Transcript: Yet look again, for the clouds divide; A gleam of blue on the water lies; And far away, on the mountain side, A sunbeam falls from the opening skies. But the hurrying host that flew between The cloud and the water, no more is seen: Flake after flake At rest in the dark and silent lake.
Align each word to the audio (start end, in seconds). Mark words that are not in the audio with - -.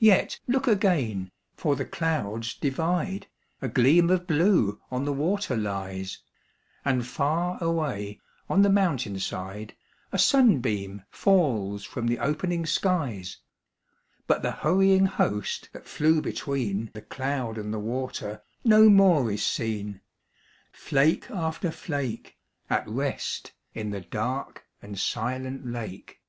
Yet 0.00 0.38
look 0.46 0.66
again, 0.68 1.32
for 1.56 1.76
the 1.76 1.86
clouds 1.86 2.52
divide; 2.52 3.26
A 3.62 3.68
gleam 3.68 4.10
of 4.10 4.26
blue 4.26 4.82
on 4.90 5.06
the 5.06 5.14
water 5.14 5.56
lies; 5.56 6.18
And 6.84 7.06
far 7.06 7.56
away, 7.64 8.20
on 8.50 8.60
the 8.60 8.68
mountain 8.68 9.18
side, 9.18 9.74
A 10.12 10.18
sunbeam 10.18 11.04
falls 11.10 11.84
from 11.84 12.06
the 12.06 12.18
opening 12.18 12.66
skies. 12.66 13.38
But 14.26 14.42
the 14.42 14.50
hurrying 14.52 15.06
host 15.06 15.70
that 15.72 15.88
flew 15.88 16.20
between 16.20 16.90
The 16.92 17.00
cloud 17.00 17.56
and 17.56 17.72
the 17.72 17.78
water, 17.78 18.42
no 18.62 18.90
more 18.90 19.32
is 19.32 19.42
seen: 19.42 20.02
Flake 20.70 21.30
after 21.30 21.70
flake 21.70 22.36
At 22.68 22.86
rest 22.86 23.52
in 23.72 23.88
the 23.88 24.02
dark 24.02 24.66
and 24.82 24.98
silent 24.98 25.66
lake. 25.66 26.20